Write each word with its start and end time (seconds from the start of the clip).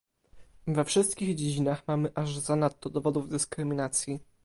We 0.67 0.83
wszystkich 0.85 1.35
dziedzinach 1.35 1.87
mamy 1.87 2.11
aż 2.15 2.37
zanadto 2.37 2.89
dowodów 2.89 3.29
dyskryminacji 3.29 4.19